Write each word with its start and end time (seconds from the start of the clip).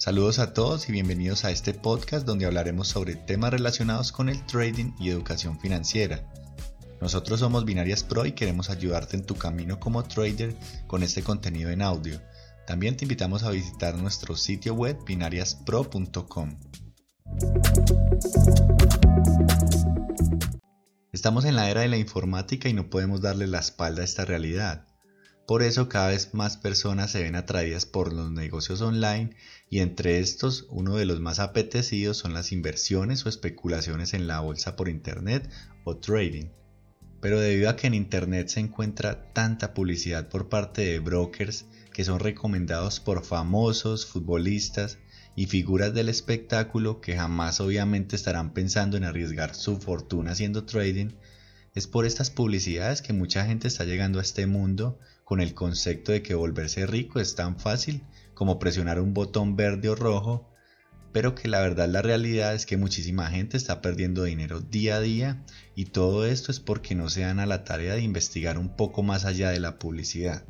Saludos 0.00 0.38
a 0.38 0.54
todos 0.54 0.88
y 0.88 0.92
bienvenidos 0.92 1.44
a 1.44 1.50
este 1.50 1.74
podcast 1.74 2.26
donde 2.26 2.46
hablaremos 2.46 2.88
sobre 2.88 3.16
temas 3.16 3.50
relacionados 3.50 4.12
con 4.12 4.30
el 4.30 4.46
trading 4.46 4.94
y 4.98 5.10
educación 5.10 5.60
financiera. 5.60 6.24
Nosotros 7.02 7.40
somos 7.40 7.66
Binarias 7.66 8.02
Pro 8.02 8.24
y 8.24 8.32
queremos 8.32 8.70
ayudarte 8.70 9.18
en 9.18 9.26
tu 9.26 9.34
camino 9.34 9.78
como 9.78 10.02
trader 10.02 10.56
con 10.86 11.02
este 11.02 11.22
contenido 11.22 11.68
en 11.68 11.82
audio. 11.82 12.18
También 12.66 12.96
te 12.96 13.04
invitamos 13.04 13.42
a 13.42 13.50
visitar 13.50 13.94
nuestro 13.94 14.36
sitio 14.36 14.72
web 14.72 14.96
binariaspro.com. 15.04 16.56
Estamos 21.12 21.44
en 21.44 21.56
la 21.56 21.68
era 21.68 21.82
de 21.82 21.88
la 21.88 21.98
informática 21.98 22.70
y 22.70 22.72
no 22.72 22.88
podemos 22.88 23.20
darle 23.20 23.46
la 23.46 23.58
espalda 23.58 24.00
a 24.00 24.06
esta 24.06 24.24
realidad. 24.24 24.86
Por 25.50 25.64
eso 25.64 25.88
cada 25.88 26.10
vez 26.10 26.32
más 26.32 26.56
personas 26.56 27.10
se 27.10 27.24
ven 27.24 27.34
atraídas 27.34 27.84
por 27.84 28.12
los 28.12 28.30
negocios 28.30 28.80
online 28.82 29.34
y 29.68 29.80
entre 29.80 30.20
estos 30.20 30.66
uno 30.68 30.94
de 30.94 31.06
los 31.06 31.18
más 31.18 31.40
apetecidos 31.40 32.18
son 32.18 32.34
las 32.34 32.52
inversiones 32.52 33.26
o 33.26 33.28
especulaciones 33.28 34.14
en 34.14 34.28
la 34.28 34.38
bolsa 34.38 34.76
por 34.76 34.88
internet 34.88 35.50
o 35.82 35.96
trading. 35.96 36.50
Pero 37.20 37.40
debido 37.40 37.68
a 37.68 37.74
que 37.74 37.88
en 37.88 37.94
internet 37.94 38.46
se 38.46 38.60
encuentra 38.60 39.32
tanta 39.32 39.74
publicidad 39.74 40.28
por 40.28 40.48
parte 40.48 40.82
de 40.82 41.00
brokers 41.00 41.64
que 41.92 42.04
son 42.04 42.20
recomendados 42.20 43.00
por 43.00 43.24
famosos, 43.24 44.06
futbolistas 44.06 44.98
y 45.34 45.46
figuras 45.46 45.92
del 45.92 46.10
espectáculo 46.10 47.00
que 47.00 47.16
jamás 47.16 47.58
obviamente 47.58 48.14
estarán 48.14 48.54
pensando 48.54 48.96
en 48.96 49.02
arriesgar 49.02 49.56
su 49.56 49.80
fortuna 49.80 50.30
haciendo 50.30 50.62
trading, 50.62 51.08
es 51.74 51.86
por 51.86 52.04
estas 52.04 52.30
publicidades 52.30 53.02
que 53.02 53.12
mucha 53.12 53.44
gente 53.44 53.68
está 53.68 53.84
llegando 53.84 54.18
a 54.18 54.22
este 54.22 54.46
mundo 54.46 54.98
con 55.24 55.40
el 55.40 55.54
concepto 55.54 56.12
de 56.12 56.22
que 56.22 56.34
volverse 56.34 56.86
rico 56.86 57.20
es 57.20 57.34
tan 57.36 57.58
fácil 57.58 58.02
como 58.34 58.58
presionar 58.58 59.00
un 59.00 59.14
botón 59.14 59.54
verde 59.54 59.88
o 59.88 59.94
rojo, 59.94 60.50
pero 61.12 61.34
que 61.34 61.48
la 61.48 61.60
verdad 61.60 61.88
la 61.88 62.02
realidad 62.02 62.54
es 62.54 62.66
que 62.66 62.76
muchísima 62.76 63.28
gente 63.28 63.56
está 63.56 63.82
perdiendo 63.82 64.24
dinero 64.24 64.60
día 64.60 64.96
a 64.96 65.00
día 65.00 65.44
y 65.74 65.86
todo 65.86 66.26
esto 66.26 66.50
es 66.50 66.60
porque 66.60 66.94
no 66.94 67.08
se 67.08 67.20
dan 67.20 67.38
a 67.38 67.46
la 67.46 67.64
tarea 67.64 67.94
de 67.94 68.02
investigar 68.02 68.58
un 68.58 68.76
poco 68.76 69.02
más 69.02 69.24
allá 69.24 69.50
de 69.50 69.60
la 69.60 69.78
publicidad. 69.78 70.44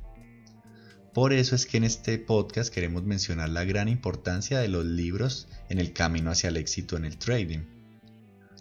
Por 1.12 1.32
eso 1.32 1.56
es 1.56 1.66
que 1.66 1.76
en 1.76 1.84
este 1.84 2.18
podcast 2.18 2.72
queremos 2.72 3.02
mencionar 3.02 3.48
la 3.48 3.64
gran 3.64 3.88
importancia 3.88 4.60
de 4.60 4.68
los 4.68 4.84
libros 4.84 5.48
en 5.68 5.78
el 5.78 5.92
camino 5.92 6.30
hacia 6.30 6.48
el 6.48 6.56
éxito 6.56 6.96
en 6.96 7.04
el 7.04 7.18
trading. 7.18 7.79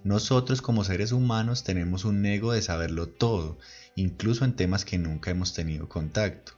Nosotros 0.03 0.61
como 0.61 0.83
seres 0.83 1.11
humanos 1.11 1.63
tenemos 1.63 2.05
un 2.05 2.25
ego 2.25 2.53
de 2.53 2.61
saberlo 2.61 3.07
todo 3.07 3.57
incluso 3.95 4.45
en 4.45 4.55
temas 4.55 4.85
que 4.85 4.97
nunca 4.97 5.31
hemos 5.31 5.53
tenido 5.53 5.89
contacto. 5.89 6.53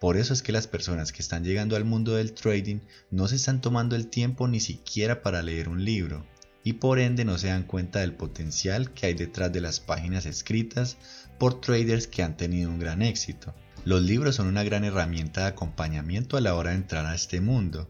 Por 0.00 0.16
eso 0.16 0.32
es 0.32 0.42
que 0.42 0.52
las 0.52 0.66
personas 0.66 1.10
que 1.10 1.22
están 1.22 1.42
llegando 1.42 1.74
al 1.74 1.84
mundo 1.84 2.14
del 2.14 2.32
trading 2.32 2.80
no 3.10 3.26
se 3.28 3.36
están 3.36 3.60
tomando 3.60 3.96
el 3.96 4.08
tiempo 4.08 4.46
ni 4.46 4.60
siquiera 4.60 5.22
para 5.22 5.42
leer 5.42 5.68
un 5.68 5.84
libro 5.84 6.24
y 6.62 6.74
por 6.74 6.98
ende 6.98 7.24
no 7.24 7.38
se 7.38 7.48
dan 7.48 7.62
cuenta 7.62 8.00
del 8.00 8.12
potencial 8.12 8.92
que 8.92 9.06
hay 9.06 9.14
detrás 9.14 9.52
de 9.52 9.60
las 9.60 9.80
páginas 9.80 10.26
escritas 10.26 10.96
por 11.38 11.60
traders 11.60 12.06
que 12.06 12.22
han 12.22 12.36
tenido 12.36 12.70
un 12.70 12.78
gran 12.78 13.02
éxito. 13.02 13.54
Los 13.84 14.02
libros 14.02 14.34
son 14.34 14.48
una 14.48 14.64
gran 14.64 14.84
herramienta 14.84 15.42
de 15.42 15.46
acompañamiento 15.46 16.36
a 16.36 16.40
la 16.40 16.56
hora 16.56 16.70
de 16.70 16.76
entrar 16.76 17.06
a 17.06 17.14
este 17.14 17.40
mundo. 17.40 17.88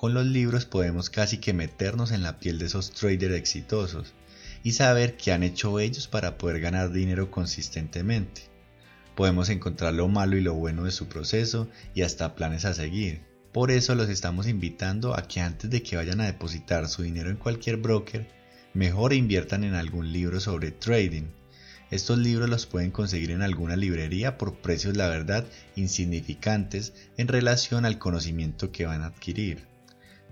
Con 0.00 0.14
los 0.14 0.24
libros 0.24 0.64
podemos 0.64 1.10
casi 1.10 1.36
que 1.36 1.52
meternos 1.52 2.10
en 2.10 2.22
la 2.22 2.38
piel 2.38 2.58
de 2.58 2.64
esos 2.64 2.90
traders 2.90 3.34
exitosos 3.34 4.14
y 4.62 4.72
saber 4.72 5.18
qué 5.18 5.30
han 5.30 5.42
hecho 5.42 5.78
ellos 5.78 6.08
para 6.08 6.38
poder 6.38 6.58
ganar 6.58 6.90
dinero 6.90 7.30
consistentemente. 7.30 8.44
Podemos 9.14 9.50
encontrar 9.50 9.92
lo 9.92 10.08
malo 10.08 10.38
y 10.38 10.40
lo 10.40 10.54
bueno 10.54 10.84
de 10.84 10.90
su 10.90 11.06
proceso 11.06 11.68
y 11.92 12.00
hasta 12.00 12.34
planes 12.34 12.64
a 12.64 12.72
seguir. 12.72 13.20
Por 13.52 13.70
eso 13.70 13.94
los 13.94 14.08
estamos 14.08 14.48
invitando 14.48 15.14
a 15.14 15.28
que 15.28 15.42
antes 15.42 15.68
de 15.68 15.82
que 15.82 15.96
vayan 15.96 16.22
a 16.22 16.26
depositar 16.26 16.88
su 16.88 17.02
dinero 17.02 17.28
en 17.28 17.36
cualquier 17.36 17.76
broker, 17.76 18.26
mejor 18.72 19.12
inviertan 19.12 19.64
en 19.64 19.74
algún 19.74 20.14
libro 20.14 20.40
sobre 20.40 20.70
trading. 20.70 21.28
Estos 21.90 22.16
libros 22.16 22.48
los 22.48 22.64
pueden 22.64 22.90
conseguir 22.90 23.32
en 23.32 23.42
alguna 23.42 23.76
librería 23.76 24.38
por 24.38 24.62
precios 24.62 24.96
la 24.96 25.10
verdad 25.10 25.44
insignificantes 25.76 26.94
en 27.18 27.28
relación 27.28 27.84
al 27.84 27.98
conocimiento 27.98 28.72
que 28.72 28.86
van 28.86 29.02
a 29.02 29.08
adquirir. 29.08 29.68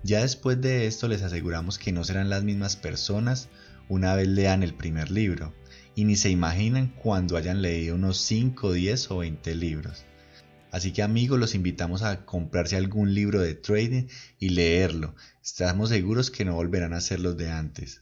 Ya 0.03 0.21
después 0.21 0.61
de 0.61 0.87
esto 0.87 1.07
les 1.07 1.21
aseguramos 1.23 1.77
que 1.77 1.91
no 1.91 2.03
serán 2.03 2.29
las 2.29 2.43
mismas 2.43 2.75
personas 2.75 3.49
una 3.89 4.15
vez 4.15 4.27
lean 4.27 4.63
el 4.63 4.73
primer 4.73 5.11
libro 5.11 5.53
y 5.95 6.05
ni 6.05 6.15
se 6.15 6.29
imaginan 6.29 6.93
cuando 6.95 7.35
hayan 7.35 7.61
leído 7.61 7.95
unos 7.95 8.17
5, 8.19 8.71
10 8.71 9.11
o 9.11 9.17
20 9.17 9.55
libros. 9.55 10.05
Así 10.71 10.91
que 10.93 11.01
amigos, 11.01 11.39
los 11.39 11.55
invitamos 11.55 12.03
a 12.03 12.25
comprarse 12.25 12.77
algún 12.77 13.13
libro 13.13 13.41
de 13.41 13.55
trading 13.55 14.07
y 14.37 14.49
leerlo. 14.49 15.15
Estamos 15.43 15.89
seguros 15.89 16.29
que 16.29 16.45
no 16.45 16.53
volverán 16.53 16.93
a 16.93 17.01
ser 17.01 17.19
los 17.19 17.35
de 17.37 17.49
antes. 17.49 18.01